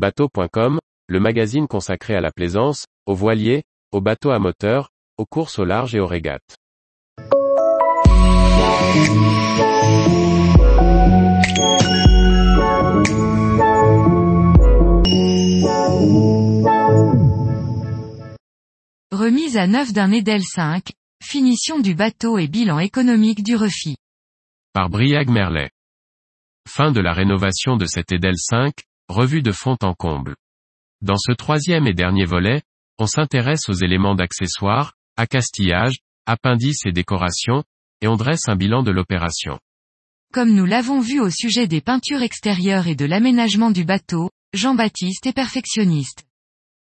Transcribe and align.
Bateau.com, 0.00 0.78
le 1.08 1.20
magazine 1.20 1.68
consacré 1.68 2.14
à 2.14 2.22
la 2.22 2.30
plaisance, 2.32 2.86
aux 3.04 3.14
voiliers, 3.14 3.64
aux 3.92 4.00
bateaux 4.00 4.30
à 4.30 4.38
moteur, 4.38 4.88
aux 5.18 5.26
courses 5.26 5.58
au 5.58 5.66
large 5.66 5.94
et 5.94 6.00
aux 6.00 6.06
régates. 6.06 6.56
Remise 19.12 19.58
à 19.58 19.66
neuf 19.66 19.92
d'un 19.92 20.12
Edel 20.12 20.42
5, 20.42 20.92
finition 21.22 21.78
du 21.78 21.94
bateau 21.94 22.38
et 22.38 22.48
bilan 22.48 22.78
économique 22.78 23.42
du 23.42 23.54
refit. 23.54 23.96
Par 24.72 24.88
Briag 24.88 25.28
Merlet. 25.28 25.68
Fin 26.66 26.90
de 26.90 27.02
la 27.02 27.12
rénovation 27.12 27.76
de 27.76 27.84
cet 27.84 28.12
Edel 28.12 28.36
5, 28.38 28.72
revue 29.10 29.42
de 29.42 29.52
fond 29.52 29.76
en 29.82 29.94
comble. 29.94 30.36
Dans 31.02 31.16
ce 31.16 31.32
troisième 31.32 31.86
et 31.86 31.94
dernier 31.94 32.24
volet, 32.24 32.62
on 32.98 33.06
s'intéresse 33.06 33.68
aux 33.68 33.74
éléments 33.74 34.14
d'accessoires, 34.14 34.94
accastillage, 35.16 35.98
appendices 36.26 36.86
et 36.86 36.92
décorations, 36.92 37.64
et 38.00 38.08
on 38.08 38.16
dresse 38.16 38.48
un 38.48 38.56
bilan 38.56 38.82
de 38.82 38.90
l'opération. 38.90 39.58
Comme 40.32 40.54
nous 40.54 40.64
l'avons 40.64 41.00
vu 41.00 41.20
au 41.20 41.30
sujet 41.30 41.66
des 41.66 41.80
peintures 41.80 42.22
extérieures 42.22 42.86
et 42.86 42.94
de 42.94 43.04
l'aménagement 43.04 43.70
du 43.70 43.84
bateau, 43.84 44.30
Jean-Baptiste 44.52 45.26
est 45.26 45.32
perfectionniste. 45.32 46.24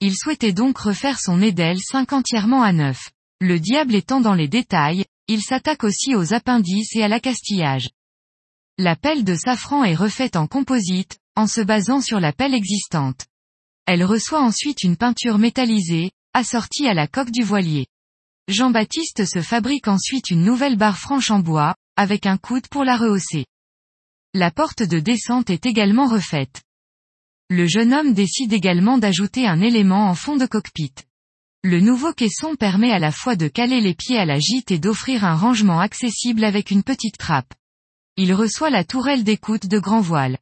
Il 0.00 0.14
souhaitait 0.16 0.52
donc 0.52 0.78
refaire 0.78 1.18
son 1.18 1.40
Edel 1.40 1.78
5 1.78 2.12
entièrement 2.12 2.62
à 2.62 2.72
neuf. 2.72 3.10
Le 3.40 3.60
diable 3.60 3.94
étant 3.94 4.20
dans 4.20 4.34
les 4.34 4.48
détails, 4.48 5.04
il 5.28 5.42
s'attaque 5.42 5.84
aussi 5.84 6.14
aux 6.14 6.34
appendices 6.34 6.94
et 6.96 7.02
à 7.02 7.08
l'accastillage. 7.08 7.88
La 8.78 8.94
pelle 8.94 9.24
de 9.24 9.34
safran 9.34 9.84
est 9.84 9.94
refaite 9.94 10.36
en 10.36 10.46
composite, 10.46 11.16
en 11.34 11.46
se 11.46 11.62
basant 11.62 12.02
sur 12.02 12.20
la 12.20 12.34
pelle 12.34 12.52
existante. 12.52 13.24
Elle 13.86 14.04
reçoit 14.04 14.42
ensuite 14.42 14.82
une 14.82 14.98
peinture 14.98 15.38
métallisée, 15.38 16.10
assortie 16.34 16.86
à 16.86 16.92
la 16.92 17.06
coque 17.06 17.30
du 17.30 17.42
voilier. 17.42 17.86
Jean-Baptiste 18.48 19.24
se 19.24 19.40
fabrique 19.40 19.88
ensuite 19.88 20.28
une 20.28 20.44
nouvelle 20.44 20.76
barre 20.76 20.98
franche 20.98 21.30
en 21.30 21.38
bois, 21.38 21.74
avec 21.96 22.26
un 22.26 22.36
coude 22.36 22.68
pour 22.68 22.84
la 22.84 22.98
rehausser. 22.98 23.46
La 24.34 24.50
porte 24.50 24.82
de 24.82 25.00
descente 25.00 25.48
est 25.48 25.64
également 25.64 26.06
refaite. 26.06 26.62
Le 27.48 27.66
jeune 27.66 27.94
homme 27.94 28.12
décide 28.12 28.52
également 28.52 28.98
d'ajouter 28.98 29.46
un 29.46 29.62
élément 29.62 30.10
en 30.10 30.14
fond 30.14 30.36
de 30.36 30.44
cockpit. 30.44 30.92
Le 31.62 31.80
nouveau 31.80 32.12
caisson 32.12 32.56
permet 32.56 32.92
à 32.92 32.98
la 32.98 33.10
fois 33.10 33.36
de 33.36 33.48
caler 33.48 33.80
les 33.80 33.94
pieds 33.94 34.18
à 34.18 34.26
la 34.26 34.38
gîte 34.38 34.70
et 34.70 34.78
d'offrir 34.78 35.24
un 35.24 35.34
rangement 35.34 35.80
accessible 35.80 36.44
avec 36.44 36.70
une 36.70 36.82
petite 36.82 37.16
trappe. 37.16 37.54
Il 38.18 38.32
reçoit 38.32 38.70
la 38.70 38.82
tourelle 38.82 39.24
d'écoute 39.24 39.66
de 39.66 39.78
grand 39.78 40.00
voile. 40.00 40.38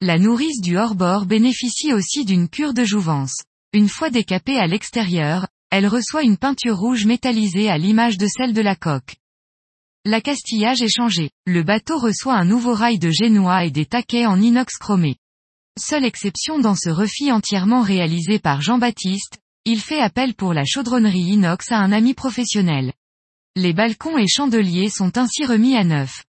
La 0.00 0.18
nourrice 0.18 0.60
du 0.60 0.76
hors-bord 0.76 1.24
bénéficie 1.24 1.92
aussi 1.92 2.24
d'une 2.24 2.48
cure 2.48 2.74
de 2.74 2.82
jouvence. 2.84 3.44
Une 3.72 3.88
fois 3.88 4.10
décapée 4.10 4.58
à 4.58 4.66
l'extérieur, 4.66 5.46
elle 5.70 5.86
reçoit 5.86 6.24
une 6.24 6.36
peinture 6.36 6.76
rouge 6.76 7.06
métallisée 7.06 7.70
à 7.70 7.78
l'image 7.78 8.18
de 8.18 8.26
celle 8.26 8.54
de 8.54 8.60
la 8.60 8.74
coque. 8.74 9.14
L'accastillage 10.04 10.82
est 10.82 10.92
changé. 10.92 11.30
Le 11.46 11.62
bateau 11.62 11.96
reçoit 11.96 12.34
un 12.34 12.44
nouveau 12.44 12.74
rail 12.74 12.98
de 12.98 13.10
génois 13.10 13.64
et 13.64 13.70
des 13.70 13.86
taquets 13.86 14.26
en 14.26 14.40
inox 14.40 14.76
chromé. 14.76 15.14
Seule 15.78 16.04
exception 16.04 16.58
dans 16.58 16.74
ce 16.74 16.90
refit 16.90 17.30
entièrement 17.30 17.82
réalisé 17.82 18.40
par 18.40 18.62
Jean-Baptiste, 18.62 19.38
il 19.64 19.80
fait 19.80 20.00
appel 20.00 20.34
pour 20.34 20.54
la 20.54 20.64
chaudronnerie 20.64 21.20
inox 21.20 21.70
à 21.70 21.78
un 21.78 21.92
ami 21.92 22.14
professionnel. 22.14 22.92
Les 23.54 23.74
balcons 23.74 24.18
et 24.18 24.26
chandeliers 24.26 24.90
sont 24.90 25.16
ainsi 25.18 25.44
remis 25.44 25.76
à 25.76 25.84
neuf. 25.84 26.24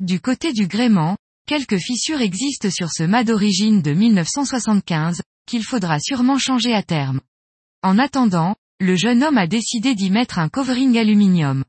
Du 0.00 0.20
côté 0.20 0.52
du 0.52 0.68
gréement, 0.68 1.16
quelques 1.44 1.78
fissures 1.78 2.20
existent 2.20 2.70
sur 2.70 2.88
ce 2.92 3.02
mât 3.02 3.24
d'origine 3.24 3.82
de 3.82 3.92
1975, 3.92 5.22
qu'il 5.44 5.64
faudra 5.64 5.98
sûrement 5.98 6.38
changer 6.38 6.72
à 6.72 6.84
terme. 6.84 7.20
En 7.82 7.98
attendant, 7.98 8.54
le 8.78 8.94
jeune 8.94 9.24
homme 9.24 9.38
a 9.38 9.48
décidé 9.48 9.96
d'y 9.96 10.10
mettre 10.10 10.38
un 10.38 10.48
covering 10.48 10.96
aluminium. 10.96 11.64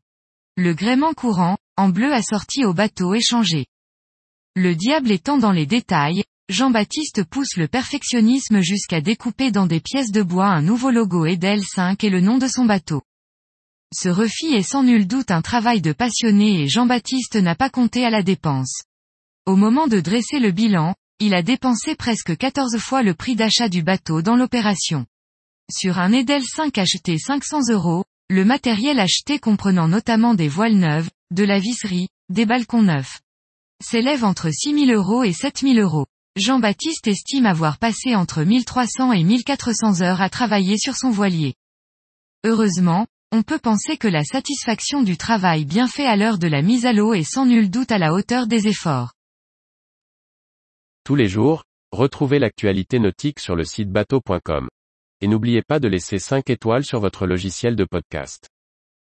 Le 0.57 0.75
gréement 0.75 1.15
courant, 1.15 1.57
en 1.75 1.89
bleu 1.89 2.13
assorti 2.13 2.65
au 2.65 2.73
bateau 2.75 3.15
est 3.15 3.27
changé. 3.27 3.65
Le 4.55 4.75
diable 4.75 5.09
étant 5.09 5.39
dans 5.39 5.51
les 5.51 5.65
détails, 5.65 6.23
Jean-Baptiste 6.49 7.23
pousse 7.23 7.57
le 7.57 7.67
perfectionnisme 7.67 8.61
jusqu'à 8.61 9.01
découper 9.01 9.49
dans 9.49 9.65
des 9.65 9.79
pièces 9.79 10.11
de 10.11 10.21
bois 10.21 10.49
un 10.49 10.61
nouveau 10.61 10.91
logo 10.91 11.25
Edel 11.25 11.63
5 11.63 12.03
et 12.03 12.11
le 12.11 12.21
nom 12.21 12.37
de 12.37 12.47
son 12.47 12.65
bateau. 12.65 13.01
Ce 13.91 14.07
refit 14.07 14.53
est 14.53 14.63
sans 14.63 14.83
nul 14.83 15.07
doute 15.07 15.31
un 15.31 15.41
travail 15.41 15.81
de 15.81 15.93
passionné 15.93 16.61
et 16.61 16.67
Jean-Baptiste 16.67 17.35
n'a 17.37 17.55
pas 17.55 17.69
compté 17.69 18.05
à 18.05 18.11
la 18.11 18.21
dépense. 18.21 18.83
Au 19.47 19.55
moment 19.55 19.87
de 19.87 19.99
dresser 19.99 20.39
le 20.39 20.51
bilan, 20.51 20.93
il 21.19 21.33
a 21.33 21.41
dépensé 21.41 21.95
presque 21.95 22.37
14 22.37 22.77
fois 22.77 23.01
le 23.01 23.15
prix 23.15 23.35
d'achat 23.35 23.67
du 23.67 23.81
bateau 23.81 24.21
dans 24.21 24.35
l'opération. 24.35 25.07
Sur 25.71 25.97
un 25.97 26.11
Edel 26.11 26.43
5 26.43 26.77
acheté 26.77 27.17
500 27.17 27.69
euros, 27.71 28.05
le 28.29 28.45
matériel 28.45 28.99
acheté 28.99 29.39
comprenant 29.39 29.87
notamment 29.87 30.35
des 30.35 30.47
voiles 30.47 30.77
neuves, 30.77 31.09
de 31.31 31.43
la 31.43 31.59
visserie, 31.59 32.09
des 32.29 32.45
balcons 32.45 32.83
neufs, 32.83 33.21
s'élève 33.83 34.23
entre 34.23 34.51
6 34.51 34.85
000 34.85 34.91
euros 34.91 35.23
et 35.23 35.33
7 35.33 35.61
000 35.61 35.79
euros. 35.79 36.05
Jean-Baptiste 36.35 37.07
estime 37.07 37.47
avoir 37.47 37.79
passé 37.79 38.15
entre 38.15 38.43
1300 38.43 39.13
et 39.13 39.23
1400 39.23 40.01
heures 40.01 40.21
à 40.21 40.29
travailler 40.29 40.77
sur 40.77 40.95
son 40.95 41.09
voilier. 41.09 41.55
Heureusement, 42.45 43.07
on 43.31 43.43
peut 43.43 43.59
penser 43.59 43.97
que 43.97 44.07
la 44.07 44.23
satisfaction 44.23 45.03
du 45.03 45.15
travail 45.15 45.65
bien 45.65 45.87
fait 45.87 46.07
à 46.07 46.15
l'heure 46.15 46.39
de 46.39 46.47
la 46.47 46.61
mise 46.61 46.85
à 46.85 46.93
l'eau 46.93 47.13
est 47.13 47.23
sans 47.23 47.45
nul 47.45 47.69
doute 47.69 47.91
à 47.91 47.97
la 47.97 48.13
hauteur 48.13 48.47
des 48.47 48.67
efforts. 48.67 49.13
Tous 51.03 51.15
les 51.15 51.27
jours, 51.27 51.63
retrouvez 51.91 52.39
l'actualité 52.39 52.99
nautique 52.99 53.39
sur 53.39 53.55
le 53.55 53.63
site 53.63 53.91
bateau.com. 53.91 54.67
Et 55.21 55.27
n'oubliez 55.27 55.61
pas 55.61 55.79
de 55.79 55.87
laisser 55.87 56.17
5 56.17 56.49
étoiles 56.49 56.85
sur 56.85 56.99
votre 56.99 57.27
logiciel 57.27 57.75
de 57.75 57.85
podcast. 57.85 58.47